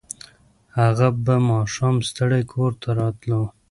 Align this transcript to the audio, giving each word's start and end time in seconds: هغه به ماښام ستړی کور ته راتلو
هغه 0.77 1.07
به 1.25 1.35
ماښام 1.49 1.95
ستړی 2.09 2.43
کور 2.51 2.71
ته 2.81 2.89
راتلو 2.99 3.41